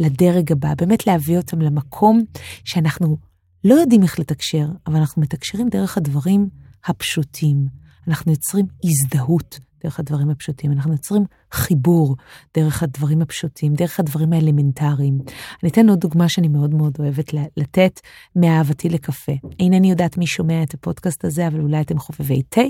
לדרג 0.00 0.52
הבא, 0.52 0.74
באמת 0.74 1.06
להביא 1.06 1.36
אותם 1.36 1.60
למקום 1.60 2.24
שאנחנו 2.64 3.16
לא 3.64 3.74
יודעים 3.74 4.02
איך 4.02 4.18
לתקשר, 4.18 4.66
אבל 4.86 4.96
אנחנו 4.96 5.22
מתקשרים 5.22 5.68
דרך 5.68 5.96
הדברים 5.96 6.48
הפשוטים. 6.84 7.68
אנחנו 8.08 8.32
יוצרים 8.32 8.66
הזדהות 8.84 9.58
דרך 9.84 10.00
הדברים 10.00 10.30
הפשוטים, 10.30 10.72
אנחנו 10.72 10.92
יוצרים 10.92 11.24
חיבור 11.52 12.16
דרך 12.56 12.82
הדברים 12.82 13.22
הפשוטים, 13.22 13.74
דרך 13.74 14.00
הדברים 14.00 14.32
האלמנטריים. 14.32 15.18
אני 15.62 15.70
אתן 15.70 15.88
עוד 15.88 16.00
דוגמה 16.00 16.28
שאני 16.28 16.48
מאוד 16.48 16.74
מאוד 16.74 16.96
אוהבת 16.98 17.32
לתת 17.56 18.00
מאהבתי 18.36 18.88
לקפה. 18.88 19.32
אינני 19.60 19.90
יודעת 19.90 20.18
מי 20.18 20.26
שומע 20.26 20.62
את 20.62 20.74
הפודקאסט 20.74 21.24
הזה, 21.24 21.46
אבל 21.46 21.60
אולי 21.60 21.80
אתם 21.80 21.98
חובבי 21.98 22.42
תה, 22.42 22.60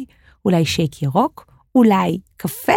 אולי 0.44 0.64
שייק 0.64 1.02
ירוק, 1.02 1.46
אולי 1.74 2.18
קפה 2.36 2.72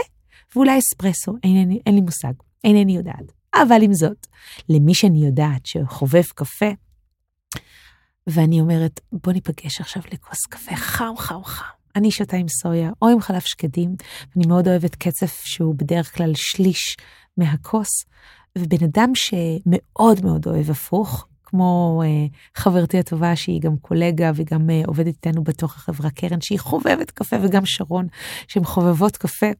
ואולי 0.55 0.79
אספרסו, 0.79 1.33
אינני, 1.43 1.79
אין 1.85 1.95
לי 1.95 2.01
מושג, 2.01 2.33
אינני 2.63 2.95
יודעת. 2.95 3.31
אבל 3.55 3.81
עם 3.81 3.93
זאת, 3.93 4.27
למי 4.69 4.93
שאני 4.93 5.25
יודעת 5.25 5.65
שחובב 5.65 6.23
קפה, 6.35 6.69
ואני 8.27 8.61
אומרת, 8.61 8.99
בוא 9.11 9.33
ניפגש 9.33 9.81
עכשיו 9.81 10.03
לכוס 10.13 10.45
קפה 10.49 10.75
חם, 10.75 11.13
חם, 11.17 11.43
חם. 11.43 11.76
אני 11.97 12.11
שותה 12.11 12.37
עם 12.37 12.47
סויה 12.47 12.91
או 13.01 13.07
עם 13.07 13.21
חלב 13.21 13.41
שקדים, 13.41 13.95
אני 14.35 14.47
מאוד 14.47 14.67
אוהבת 14.67 14.95
קצף 14.95 15.41
שהוא 15.45 15.75
בדרך 15.75 16.15
כלל 16.17 16.31
שליש 16.35 16.97
מהכוס, 17.37 17.87
ובן 18.57 18.85
אדם 18.85 19.11
שמאוד 19.15 20.25
מאוד 20.25 20.47
אוהב 20.47 20.69
הפוך, 20.69 21.27
כמו 21.43 22.01
אה, 22.05 22.25
חברתי 22.55 22.99
הטובה 22.99 23.35
שהיא 23.35 23.61
גם 23.61 23.77
קולגה 23.77 24.31
וגם 24.35 24.69
אה, 24.69 24.81
עובדת 24.87 25.07
איתנו 25.07 25.43
בתוך 25.43 25.75
החברה 25.75 26.09
קרן, 26.09 26.41
שהיא 26.41 26.59
חובבת 26.59 27.11
קפה, 27.11 27.35
וגם 27.43 27.65
שרון, 27.65 28.07
שהן 28.47 28.63
חובבות 28.63 29.17
קפה 29.17 29.51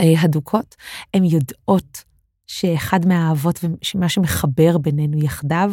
אה, 0.00 0.20
הדוקות, 0.20 0.76
הן 1.14 1.24
יודעות 1.24 2.04
שאחד 2.46 3.06
מהאהבות 3.06 3.60
ומה 3.94 4.08
שמחבר 4.08 4.78
בינינו 4.78 5.18
יחדיו, 5.18 5.72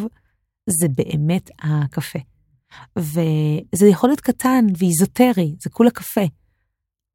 זה 0.70 0.88
באמת 0.88 1.50
הקפה. 1.62 2.20
וזה 2.98 3.88
יכול 3.88 4.10
להיות 4.10 4.22
קטן 4.22 4.66
ואיזוטרי, 4.78 5.56
זה 5.60 5.70
כולה 5.70 5.92
קפה, 5.92 6.26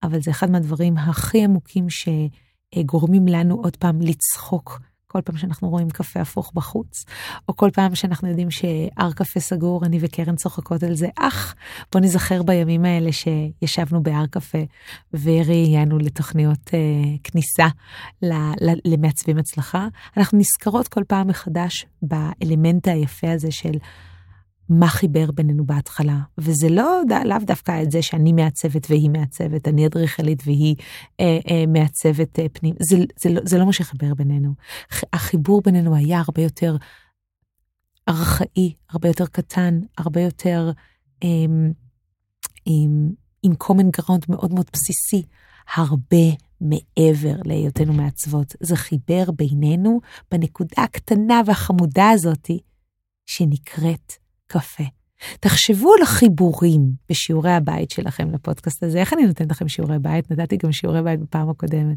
אבל 0.02 0.20
זה 0.20 0.30
אחד 0.30 0.50
מהדברים 0.50 0.98
הכי 0.98 1.44
עמוקים 1.44 1.86
שגורמים 1.90 3.28
לנו 3.28 3.54
עוד 3.54 3.76
פעם 3.76 4.00
לצחוק 4.00 4.80
כל 5.10 5.20
פעם 5.24 5.36
שאנחנו 5.36 5.68
רואים 5.68 5.90
קפה 5.90 6.20
הפוך 6.20 6.52
בחוץ, 6.54 7.04
או 7.48 7.56
כל 7.56 7.70
פעם 7.74 7.94
שאנחנו 7.94 8.28
יודעים 8.28 8.50
שהר 8.50 9.12
קפה 9.16 9.40
סגור, 9.40 9.84
אני 9.84 9.98
וקרן 10.00 10.36
צוחקות 10.36 10.82
על 10.82 10.94
זה, 10.94 11.08
אך, 11.18 11.54
בוא 11.92 12.00
נזכר 12.00 12.42
בימים 12.42 12.84
האלה 12.84 13.10
שישבנו 13.12 14.02
בהר 14.02 14.26
קפה 14.26 14.58
וראיינו 15.12 15.98
לתוכניות 15.98 16.74
אה, 16.74 16.78
כניסה 17.24 17.66
למעצבים 18.84 19.38
הצלחה. 19.38 19.88
אנחנו 20.16 20.38
נזכרות 20.38 20.88
כל 20.88 21.02
פעם 21.08 21.28
מחדש 21.28 21.86
באלמנט 22.02 22.88
היפה 22.88 23.32
הזה 23.32 23.50
של 23.50 23.74
מה 24.68 24.88
חיבר 24.88 25.30
בינינו 25.30 25.66
בהתחלה, 25.66 26.18
וזה 26.38 26.68
לא, 26.68 27.02
לאו 27.24 27.38
דווקא 27.46 27.82
את 27.82 27.90
זה 27.90 28.02
שאני 28.02 28.32
מעצבת 28.32 28.86
והיא 28.90 29.10
מעצבת, 29.10 29.68
אני 29.68 29.86
אדריכלית 29.86 30.42
והיא 30.46 30.76
אה, 31.20 31.38
אה, 31.50 31.64
מעצבת 31.66 32.38
אה, 32.38 32.46
פנים, 32.52 32.74
זה, 32.80 32.96
זה, 33.20 33.28
לא, 33.30 33.40
זה 33.44 33.58
לא 33.58 33.66
מה 33.66 33.72
שחיבר 33.72 34.14
בינינו. 34.14 34.54
החיבור 35.12 35.62
בינינו 35.64 35.96
היה 35.96 36.20
הרבה 36.26 36.42
יותר 36.42 36.76
ארכאי, 38.08 38.74
הרבה 38.90 39.08
יותר 39.08 39.26
קטן, 39.26 39.80
הרבה 39.98 40.20
יותר 40.20 40.70
אה, 41.24 41.28
עם, 42.66 43.12
עם 43.42 43.52
common 43.64 44.00
ground 44.00 44.24
מאוד 44.28 44.54
מאוד 44.54 44.66
בסיסי, 44.72 45.22
הרבה 45.74 46.26
מעבר 46.60 47.36
להיותנו 47.44 47.92
מעצבות. 47.92 48.54
זה 48.60 48.76
חיבר 48.76 49.30
בינינו 49.30 50.00
בנקודה 50.30 50.82
הקטנה 50.82 51.40
והחמודה 51.46 52.10
הזאתי 52.10 52.58
שנקראת 53.26 54.12
קפה. 54.48 54.84
תחשבו 55.40 55.94
על 55.94 56.02
החיבורים 56.02 56.92
בשיעורי 57.10 57.52
הבית 57.52 57.90
שלכם 57.90 58.30
לפודקאסט 58.34 58.82
הזה. 58.82 58.98
איך 58.98 59.12
אני 59.12 59.26
נותנת 59.26 59.50
לכם 59.50 59.68
שיעורי 59.68 59.98
בית? 59.98 60.30
נתתי 60.30 60.56
גם 60.56 60.72
שיעורי 60.72 61.02
בית 61.02 61.20
בפעם 61.20 61.50
הקודמת. 61.50 61.96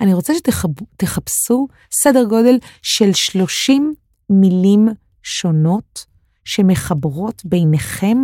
אני 0.00 0.14
רוצה 0.14 0.32
שתחפשו 0.34 1.68
סדר 2.02 2.24
גודל 2.24 2.58
של 2.82 3.12
30 3.12 3.94
מילים 4.30 4.88
שונות 5.22 6.06
שמחברות 6.44 7.42
ביניכם 7.44 8.18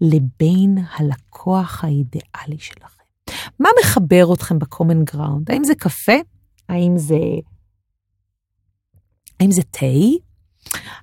לבין 0.00 0.78
הלקוח 0.96 1.84
האידיאלי 1.84 2.58
שלכם. 2.58 3.02
מה 3.60 3.68
מחבר 3.82 4.34
אתכם 4.34 4.58
ב-common 4.58 5.14
ground? 5.14 5.44
האם 5.48 5.64
זה 5.64 5.74
קפה? 5.74 6.12
האם 6.68 6.98
זה... 6.98 7.18
האם 9.40 9.50
זה 9.52 9.62
תה? 9.70 9.86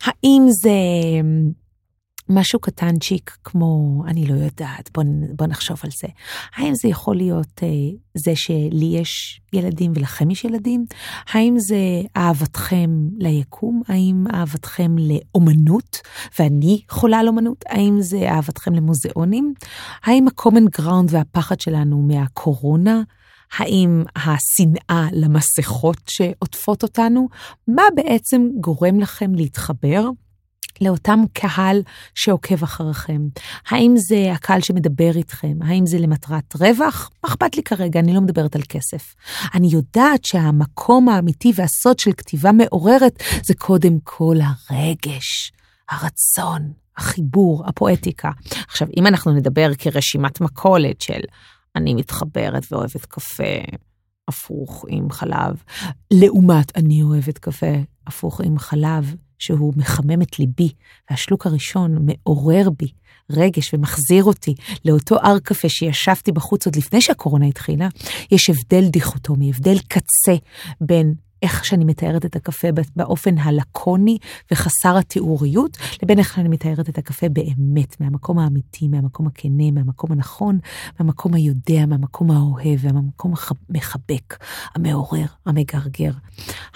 האם 0.03 0.46
זה 0.50 0.72
משהו 2.29 2.60
קטנצ'יק 2.60 3.38
כמו, 3.43 4.03
אני 4.07 4.25
לא 4.25 4.34
יודעת, 4.34 4.89
בוא, 4.93 5.03
בוא 5.36 5.48
נחשוב 5.48 5.77
על 5.84 5.89
זה. 6.01 6.07
האם 6.55 6.74
זה 6.75 6.88
יכול 6.88 7.15
להיות 7.15 7.63
אה, 7.63 7.67
זה 8.17 8.36
שלי 8.36 8.96
יש 9.00 9.41
ילדים 9.53 9.91
ולכם 9.96 10.31
יש 10.31 10.43
ילדים? 10.43 10.86
האם 11.34 11.55
זה 11.60 11.77
אהבתכם 12.17 12.89
ליקום? 13.17 13.81
האם 13.88 14.24
אהבתכם 14.34 14.96
לאומנות 14.98 15.98
ואני 16.39 16.81
חולה 16.89 17.19
על 17.19 17.27
אומנות? 17.27 17.63
האם 17.67 18.01
זה 18.01 18.29
אהבתכם 18.29 18.74
למוזיאונים? 18.74 19.53
האם 20.03 20.27
ה-common 20.27 20.81
ground 20.81 21.07
והפחד 21.10 21.60
שלנו 21.60 22.01
מהקורונה? 22.01 23.01
האם 23.57 24.03
השנאה 24.15 25.07
למסכות 25.12 26.01
שעוטפות 26.07 26.84
אותנו? 26.84 27.27
מה 27.67 27.84
בעצם 27.96 28.48
גורם 28.60 29.00
לכם 29.00 29.36
להתחבר? 29.36 30.10
לאותם 30.81 31.19
קהל 31.34 31.81
שעוקב 32.15 32.63
אחריכם? 32.63 33.22
האם 33.69 33.93
זה 33.98 34.31
הקהל 34.34 34.62
שמדבר 34.62 35.12
איתכם? 35.15 35.57
האם 35.62 35.86
זה 35.86 36.00
למטרת 36.00 36.55
רווח? 36.55 37.10
מה 37.24 37.29
אכפת 37.29 37.55
לי 37.55 37.63
כרגע? 37.63 38.00
אני 38.00 38.13
לא 38.13 38.22
מדברת 38.22 38.55
על 38.55 38.62
כסף. 38.69 39.15
אני 39.53 39.67
יודעת 39.67 40.25
שהמקום 40.25 41.10
האמיתי 41.10 41.51
והסוד 41.55 42.00
של 42.00 42.12
כתיבה 42.12 42.51
מעוררת 42.51 43.24
זה 43.43 43.53
קודם 43.53 43.98
כל 44.03 44.38
הרגש, 44.41 45.51
הרצון, 45.89 46.72
החיבור, 46.98 47.63
הפואטיקה. 47.67 48.31
עכשיו, 48.67 48.88
אם 48.98 49.07
אנחנו 49.07 49.31
נדבר 49.31 49.72
כרשימת 49.77 50.41
מכולת 50.41 51.01
של 51.01 51.22
אני 51.75 51.93
מתחברת 51.93 52.63
ואוהבת 52.72 53.05
קפה 53.05 53.43
הפוך 54.27 54.86
עם 54.89 55.12
חלב, 55.12 55.63
לעומת 56.12 56.77
אני 56.77 57.03
אוהבת 57.03 57.38
קפה 57.38 57.75
הפוך 58.07 58.41
עם 58.41 58.60
חלב, 58.60 59.15
שהוא 59.39 59.74
מחמם 59.75 60.22
את 60.22 60.39
ליבי, 60.39 60.70
והשלוק 61.10 61.46
הראשון 61.46 61.98
מעורר 62.06 62.70
בי 62.77 62.88
רגש 63.32 63.74
ומחזיר 63.74 64.24
אותי 64.24 64.56
לאותו 64.86 65.15
הר 65.22 65.39
קפה 65.39 65.70
שישבתי 65.70 66.32
בחוץ 66.32 66.65
עוד 66.65 66.75
לפני 66.75 67.01
שהקורונה 67.01 67.46
התחילה, 67.46 67.88
יש 68.32 68.50
הבדל 68.50 68.88
דיכוטומי, 68.89 69.50
הבדל 69.50 69.77
קצה 69.79 70.36
בין 70.82 71.13
איך 71.41 71.65
שאני 71.65 71.86
מתארת 71.86 72.25
את 72.25 72.36
הקפה 72.36 72.67
באופן 72.96 73.38
הלקוני 73.38 74.17
וחסר 74.51 74.98
התיאוריות, 74.98 75.77
לבין 76.03 76.20
איך 76.20 76.36
שאני 76.36 76.50
מתארת 76.50 76.89
את 76.89 76.98
הקפה 76.98 77.29
באמת, 77.29 78.01
מהמקום 78.01 78.39
האמיתי, 78.39 78.88
מהמקום 78.88 79.27
הכנה, 79.27 79.72
מהמקום 79.72 80.12
הנכון, 80.12 80.60
מהמקום 81.00 81.34
היודע, 81.34 81.86
מהמקום 81.86 82.32
האוהב, 82.32 82.94
מהמקום 82.94 83.34
המחבק, 83.70 84.38
המעורר, 84.75 85.25
המגרגר. 85.46 86.12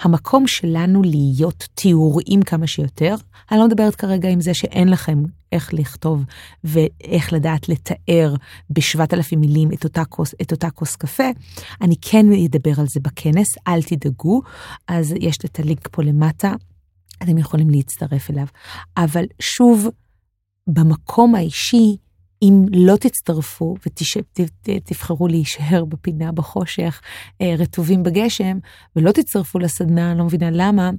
המקום 0.00 0.46
שלנו 0.46 1.02
להיות 1.02 1.68
תיאוריים 1.74 2.42
כמה 2.42 2.66
שיותר, 2.66 3.14
אני 3.50 3.58
לא 3.58 3.66
מדברת 3.66 3.94
כרגע 3.94 4.28
עם 4.28 4.40
זה 4.40 4.54
שאין 4.54 4.88
לכם 4.88 5.22
איך 5.52 5.74
לכתוב 5.74 6.24
ואיך 6.64 7.32
לדעת 7.32 7.68
לתאר 7.68 8.34
בשבעת 8.70 9.14
אלפים 9.14 9.40
מילים 9.40 9.68
את 9.72 9.84
אותה, 9.84 10.04
כוס, 10.04 10.34
את 10.42 10.52
אותה 10.52 10.70
כוס 10.70 10.96
קפה. 10.96 11.28
אני 11.80 11.94
כן 12.00 12.26
אדבר 12.32 12.80
על 12.80 12.86
זה 12.86 13.00
בכנס, 13.00 13.48
אל 13.68 13.82
תדאגו. 13.82 14.42
אז 14.88 15.14
יש 15.20 15.36
את 15.44 15.58
הלינק 15.58 15.88
פה 15.92 16.02
למטה, 16.02 16.54
אתם 17.22 17.38
יכולים 17.38 17.70
להצטרף 17.70 18.30
אליו. 18.30 18.46
אבל 18.96 19.24
שוב, 19.40 19.88
במקום 20.66 21.34
האישי, 21.34 21.96
אם 22.42 22.64
לא 22.72 22.96
תצטרפו 22.96 23.74
ותבחרו 24.66 25.28
להישאר 25.28 25.84
בפינה 25.84 26.32
בחושך, 26.32 27.00
אה, 27.40 27.54
רטובים 27.58 28.02
בגשם, 28.02 28.58
ולא 28.96 29.12
תצטרפו 29.12 29.58
לסדנה, 29.58 30.10
אני 30.10 30.18
לא 30.18 30.24
מבינה 30.24 30.50
למה, 30.50 30.90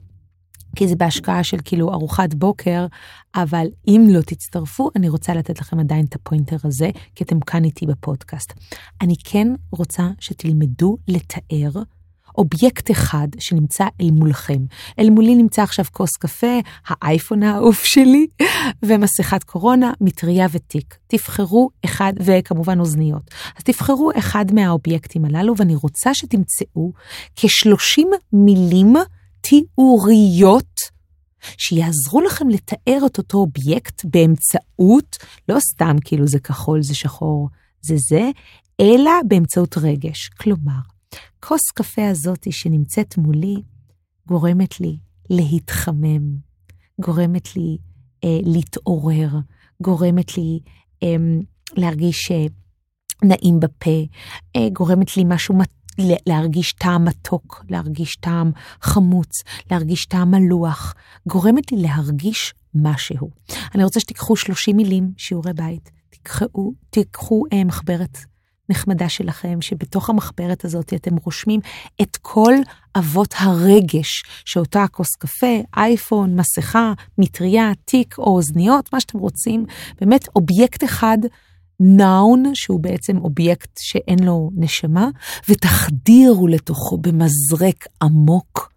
כי 0.75 0.87
זה 0.87 0.95
בהשקעה 0.95 1.43
של 1.43 1.57
כאילו 1.65 1.93
ארוחת 1.93 2.33
בוקר, 2.33 2.85
אבל 3.35 3.67
אם 3.87 4.07
לא 4.09 4.21
תצטרפו, 4.21 4.89
אני 4.95 5.09
רוצה 5.09 5.33
לתת 5.33 5.61
לכם 5.61 5.79
עדיין 5.79 6.05
את 6.05 6.15
ה 6.15 6.20
pointer 6.20 6.57
הזה, 6.63 6.89
כי 7.15 7.23
אתם 7.23 7.39
כאן 7.39 7.63
איתי 7.63 7.85
בפודקאסט. 7.85 8.53
אני 9.01 9.15
כן 9.23 9.47
רוצה 9.71 10.07
שתלמדו 10.19 10.97
לתאר 11.07 11.81
אובייקט 12.37 12.91
אחד 12.91 13.27
שנמצא 13.39 13.87
אל 14.01 14.11
מולכם. 14.11 14.65
אל 14.99 15.09
מולי 15.09 15.35
נמצא 15.35 15.63
עכשיו 15.63 15.85
כוס 15.91 16.09
קפה, 16.19 16.59
האייפון 16.87 17.43
האהוב 17.43 17.75
שלי, 17.75 18.27
ומסכת 18.85 19.43
קורונה, 19.43 19.93
מטריה 20.01 20.47
ותיק. 20.51 20.97
תבחרו 21.07 21.69
אחד, 21.85 22.13
וכמובן 22.19 22.79
אוזניות. 22.79 23.31
אז 23.57 23.63
תבחרו 23.63 24.11
אחד 24.17 24.45
מהאובייקטים 24.53 25.25
הללו, 25.25 25.53
ואני 25.57 25.75
רוצה 25.75 26.13
שתמצאו 26.13 26.91
כ-30 27.35 28.01
מילים 28.33 28.95
תיאוריות 29.43 30.79
שיעזרו 31.57 32.21
לכם 32.21 32.49
לתאר 32.49 33.05
את 33.05 33.17
אותו 33.17 33.37
אובייקט 33.37 34.05
באמצעות, 34.05 35.17
לא 35.49 35.59
סתם 35.59 35.95
כאילו 36.05 36.27
זה 36.27 36.39
כחול, 36.39 36.81
זה 36.81 36.95
שחור, 36.95 37.49
זה 37.81 37.95
זה, 37.97 38.29
אלא 38.81 39.11
באמצעות 39.27 39.77
רגש. 39.77 40.29
כלומר, 40.29 40.79
כוס 41.39 41.71
קפה 41.73 42.09
הזאתי 42.09 42.51
שנמצאת 42.51 43.17
מולי 43.17 43.55
גורמת 44.27 44.79
לי 44.79 44.97
להתחמם, 45.29 46.35
גורמת 47.01 47.55
לי 47.55 47.77
אה, 48.23 48.39
להתעורר, 48.43 49.29
גורמת 49.81 50.37
לי 50.37 50.59
אה, 51.03 51.15
להרגיש 51.75 52.31
אה, 52.31 52.45
נעים 53.23 53.59
בפה, 53.59 54.05
אה, 54.55 54.69
גורמת 54.73 55.17
לי 55.17 55.23
משהו 55.27 55.57
מת... 55.57 55.82
להרגיש 55.99 56.73
טעם 56.73 57.05
מתוק, 57.05 57.65
להרגיש 57.69 58.15
טעם 58.15 58.51
חמוץ, 58.81 59.43
להרגיש 59.71 60.05
טעם 60.05 60.31
מלוח, 60.31 60.93
גורמת 61.27 61.71
לי 61.71 61.81
להרגיש 61.81 62.53
משהו. 62.75 63.29
אני 63.75 63.83
רוצה 63.83 63.99
שתיקחו 63.99 64.35
30 64.35 64.77
מילים, 64.77 65.11
שיעורי 65.17 65.53
בית, 65.53 65.91
תיקחו, 66.09 66.73
תיקחו 66.89 67.43
אה, 67.53 67.63
מחברת 67.63 68.17
נחמדה 68.69 69.09
שלכם, 69.09 69.61
שבתוך 69.61 70.09
המחברת 70.09 70.65
הזאת 70.65 70.93
אתם 70.93 71.15
רושמים 71.23 71.59
את 72.01 72.17
כל 72.21 72.53
אבות 72.97 73.33
הרגש 73.37 74.23
שאותה 74.45 74.85
כוס 74.91 75.15
קפה, 75.15 75.61
אייפון, 75.77 76.39
מסכה, 76.39 76.93
מטריה, 77.17 77.71
תיק 77.85 78.17
או 78.17 78.35
אוזניות, 78.35 78.93
מה 78.93 78.99
שאתם 78.99 79.17
רוצים, 79.17 79.65
באמת 80.01 80.27
אובייקט 80.35 80.83
אחד 80.83 81.17
נאון, 81.85 82.43
שהוא 82.53 82.79
בעצם 82.79 83.17
אובייקט 83.17 83.79
שאין 83.79 84.19
לו 84.23 84.49
נשמה, 84.55 85.09
ותחדירו 85.49 86.47
לתוכו 86.47 86.97
במזרק 86.97 87.85
עמוק 88.01 88.73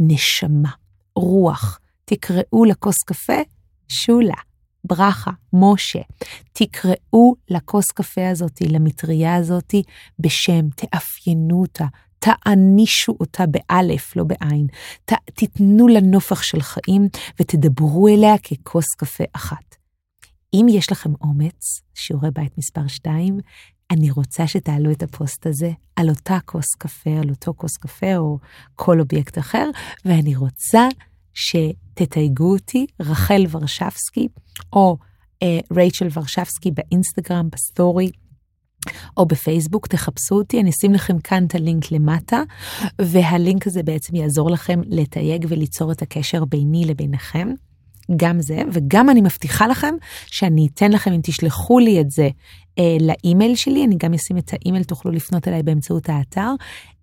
נשמה, 0.00 0.70
רוח. 1.14 1.78
תקראו 2.04 2.64
לכוס 2.64 2.96
קפה 3.06 3.40
שולה, 3.88 4.34
ברכה, 4.84 5.30
משה. 5.52 6.00
תקראו 6.52 7.34
לכוס 7.48 7.84
קפה 7.94 8.28
הזאתי, 8.28 8.68
למטריה 8.68 9.36
הזאתי, 9.36 9.82
בשם, 10.18 10.68
תאפיינו 10.76 11.60
אותה, 11.60 11.86
תאנישו 12.18 13.16
אותה 13.20 13.44
באלף, 13.46 14.16
לא 14.16 14.24
בעין. 14.24 14.66
ת, 15.04 15.12
תיתנו 15.34 15.88
לה 15.88 16.00
נופך 16.00 16.42
של 16.42 16.62
חיים 16.62 17.08
ותדברו 17.40 18.08
אליה 18.08 18.34
ככוס 18.38 18.86
קפה 18.98 19.24
אחת. 19.32 19.65
אם 20.54 20.66
יש 20.70 20.92
לכם 20.92 21.10
אומץ, 21.20 21.80
שיעורי 21.94 22.30
בית 22.30 22.58
מספר 22.58 22.86
2, 22.86 23.38
אני 23.90 24.10
רוצה 24.10 24.46
שתעלו 24.46 24.90
את 24.90 25.02
הפוסט 25.02 25.46
הזה 25.46 25.70
על 25.96 26.08
אותה 26.08 26.38
כוס 26.44 26.74
קפה, 26.78 27.10
על 27.10 27.30
אותו 27.30 27.54
כוס 27.56 27.76
קפה 27.76 28.16
או 28.16 28.38
כל 28.74 29.00
אובייקט 29.00 29.38
אחר, 29.38 29.70
ואני 30.04 30.36
רוצה 30.36 30.88
שתתייגו 31.34 32.52
אותי, 32.52 32.86
רחל 33.00 33.46
ורשבסקי, 33.50 34.28
או 34.72 34.96
אה, 35.42 35.58
רייצ'ל 35.72 36.08
ורשבסקי 36.12 36.70
באינסטגרם, 36.70 37.48
בסטורי. 37.52 38.10
או 39.16 39.26
בפייסבוק, 39.26 39.86
תחפשו 39.86 40.34
אותי, 40.34 40.60
אני 40.60 40.70
אשים 40.70 40.92
לכם 40.92 41.18
כאן 41.18 41.44
את 41.44 41.54
הלינק 41.54 41.92
למטה, 41.92 42.42
והלינק 43.00 43.66
הזה 43.66 43.82
בעצם 43.82 44.16
יעזור 44.16 44.50
לכם 44.50 44.80
לתייג 44.86 45.46
וליצור 45.48 45.92
את 45.92 46.02
הקשר 46.02 46.44
ביני 46.44 46.84
לביניכם. 46.84 47.48
גם 48.16 48.40
זה, 48.40 48.62
וגם 48.72 49.10
אני 49.10 49.20
מבטיחה 49.20 49.66
לכם 49.66 49.94
שאני 50.26 50.68
אתן 50.74 50.92
לכם, 50.92 51.12
אם 51.12 51.20
תשלחו 51.22 51.78
לי 51.78 52.00
את 52.00 52.10
זה 52.10 52.28
אה, 52.78 52.96
לאימייל 53.00 53.54
שלי, 53.54 53.84
אני 53.84 53.96
גם 53.98 54.14
אשים 54.14 54.38
את 54.38 54.52
האימייל, 54.52 54.84
תוכלו 54.84 55.10
לפנות 55.10 55.48
אליי 55.48 55.62
באמצעות 55.62 56.08
האתר. 56.08 56.50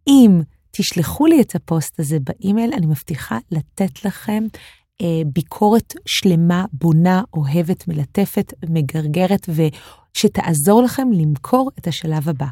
אם 0.08 0.42
תשלחו 0.72 1.26
לי 1.26 1.42
את 1.42 1.56
הפוסט 1.56 2.00
הזה 2.00 2.18
באימייל, 2.20 2.74
אני 2.74 2.86
מבטיחה 2.86 3.38
לתת 3.52 4.06
לכם 4.06 4.44
אה, 5.02 5.22
ביקורת 5.26 5.94
שלמה, 6.06 6.66
בונה, 6.74 7.22
אוהבת, 7.34 7.88
מלטפת, 7.88 8.54
מגרגרת, 8.70 9.50
ושתעזור 10.18 10.84
לכם 10.84 11.08
למכור 11.12 11.72
את 11.80 11.88
השלב 11.88 12.30
הבא. 12.30 12.46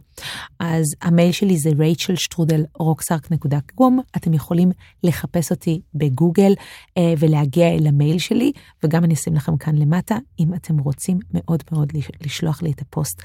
אז 0.60 0.86
המייל 1.02 1.32
שלי 1.32 1.58
זה 1.58 1.70
rachel 1.70 2.21
שטרודל 2.21 2.82
rocksark.com, 2.82 3.94
אתם 4.18 4.34
יכולים 4.34 4.72
לחפש 5.04 5.52
אותי 5.52 5.82
בגוגל 5.96 6.54
אה, 6.98 7.14
ולהגיע 7.20 7.68
אל 7.68 7.88
המייל 7.88 8.20
שלי, 8.20 8.52
וגם 8.84 9.04
אני 9.04 9.14
אשים 9.14 9.36
לכם 9.36 9.58
כאן 9.58 9.76
למטה, 9.76 10.18
אם 10.40 10.54
אתם 10.54 10.78
רוצים 10.78 11.20
מאוד 11.34 11.64
מאוד 11.72 11.94
לשלוח 12.26 12.62
לי 12.62 12.72
את 12.72 12.82
הפוסט. 12.82 13.22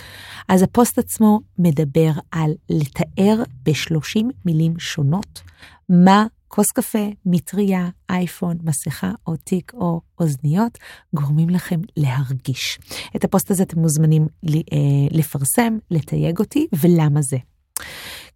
אז 0.48 0.62
הפוסט 0.62 0.98
עצמו 0.98 1.40
מדבר 1.58 2.10
על 2.30 2.54
לתאר 2.70 3.42
ב-30 3.62 4.24
מילים 4.44 4.78
שונות 4.78 5.42
מה 5.88 6.26
כוס 6.48 6.66
קפה, 6.72 7.08
מטריה, 7.26 7.88
אייפון, 8.10 8.56
מסכה 8.62 9.12
או 9.26 9.36
תיק 9.36 9.72
או 9.74 10.00
אוזניות, 10.20 10.78
גורמים 11.14 11.50
לכם 11.50 11.80
להרגיש. 11.96 12.78
את 13.16 13.24
הפוסט 13.24 13.50
הזה 13.50 13.62
אתם 13.62 13.80
מוזמנים 13.80 14.26
אה, 14.44 15.08
לפרסם, 15.10 15.78
לתייג 15.90 16.38
אותי, 16.38 16.66
ולמה 16.82 17.22
זה? 17.22 17.36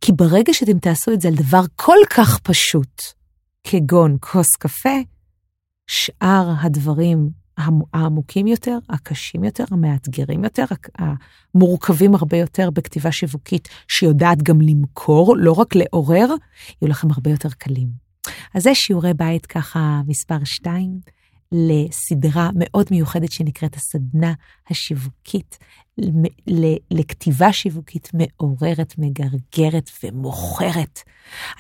כי 0.00 0.12
ברגע 0.12 0.54
שאתם 0.54 0.78
תעשו 0.78 1.12
את 1.12 1.20
זה 1.20 1.28
על 1.28 1.34
דבר 1.34 1.62
כל 1.76 1.98
כך 2.10 2.38
פשוט, 2.38 3.02
כגון 3.64 4.16
כוס 4.20 4.56
קפה, 4.58 4.98
שאר 5.86 6.52
הדברים 6.60 7.39
העמוקים 7.94 8.46
יותר, 8.46 8.78
הקשים 8.88 9.44
יותר, 9.44 9.64
המאתגרים 9.70 10.44
יותר, 10.44 10.64
המורכבים 10.98 12.14
הרבה 12.14 12.36
יותר 12.36 12.70
בכתיבה 12.70 13.12
שיווקית 13.12 13.68
שיודעת 13.88 14.42
גם 14.42 14.60
למכור, 14.60 15.36
לא 15.36 15.52
רק 15.52 15.74
לעורר, 15.74 16.26
יהיו 16.82 16.90
לכם 16.90 17.08
הרבה 17.10 17.30
יותר 17.30 17.50
קלים. 17.50 17.88
אז 18.54 18.62
זה 18.62 18.74
שיעורי 18.74 19.14
בית 19.14 19.46
ככה 19.46 20.00
מספר 20.06 20.38
2 20.44 21.00
לסדרה 21.52 22.50
מאוד 22.54 22.86
מיוחדת 22.90 23.32
שנקראת 23.32 23.76
הסדנה 23.76 24.32
השיווקית, 24.70 25.58
לכתיבה 26.90 27.52
שיווקית 27.52 28.10
מעוררת, 28.14 28.94
מגרגרת 28.98 29.90
ומוכרת. 30.04 31.00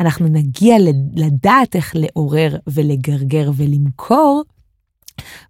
אנחנו 0.00 0.28
נגיע 0.28 0.76
לדעת 1.14 1.76
איך 1.76 1.92
לעורר 1.96 2.56
ולגרגר 2.66 3.50
ולמכור 3.56 4.42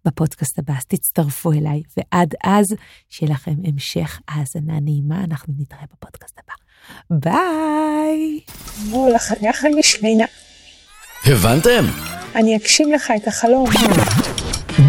בפודקאסט 0.04 0.58
הבא, 0.58 0.74
אז 0.78 0.84
תצטרפו 0.88 1.52
אליי, 1.52 1.82
ועד 1.96 2.34
אז, 2.44 2.66
שיהיה 3.10 3.32
לכם 3.32 3.54
המשך 3.64 4.20
האזנה 4.28 4.80
נעימה, 4.80 5.24
אנחנו 5.24 5.54
נתראה 5.58 5.84
בפודקאסט 5.92 6.38
הבא. 6.38 6.54
ביי! 7.20 8.40
בואו 8.90 9.14
לחנך 9.14 9.64
למשמינה. 9.64 10.24
הבנתם? 11.24 11.84
אני 12.34 12.56
אגשים 12.56 12.92
לך 12.92 13.12
את 13.16 13.28
החלום. 13.28 13.70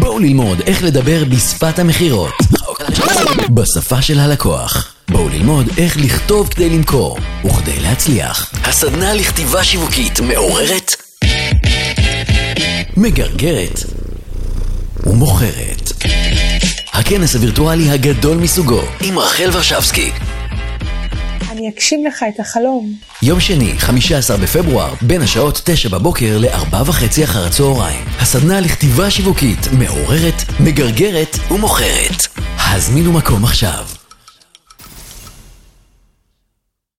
בואו 0.00 0.18
ללמוד 0.18 0.60
איך 0.60 0.82
לדבר 0.82 1.24
בשפת 1.24 1.78
המכירות. 1.78 2.34
בשפה 3.54 4.02
של 4.02 4.18
הלקוח. 4.18 4.94
בואו 5.10 5.28
ללמוד 5.28 5.66
איך 5.78 5.96
לכתוב 5.96 6.48
כדי 6.48 6.70
למכור 6.70 7.18
וכדי 7.44 7.80
להצליח. 7.80 8.52
הסדנה 8.64 9.14
לכתיבה 9.14 9.64
שיווקית 9.64 10.20
מעוררת, 10.20 10.96
מגרגרת 12.96 13.78
ומוכרת. 15.06 15.92
הכנס 16.92 17.34
הווירטואלי 17.34 17.90
הגדול 17.90 18.36
מסוגו 18.36 18.80
עם 19.00 19.18
רחל 19.18 19.50
ורשבסקי. 19.52 20.10
אני 21.50 21.70
אגשים 21.74 22.06
לך 22.06 22.24
את 22.34 22.40
החלום. 22.40 22.94
יום 23.22 23.40
שני, 23.40 23.72
15 23.78 24.36
בפברואר, 24.36 24.94
בין 25.02 25.22
השעות 25.22 25.60
9 25.64 25.88
בבוקר 25.88 26.38
ל-4 26.38 26.76
וחצי 26.86 27.24
אחר 27.24 27.46
הצהריים. 27.46 28.04
הסדנה 28.20 28.60
לכתיבה 28.60 29.10
שיווקית 29.10 29.68
מעוררת, 29.78 30.42
מגרגרת 30.60 31.38
ומוכרת. 31.50 32.26
הזמינו 32.58 33.12
מקום 33.12 33.44
עכשיו. 33.44 34.01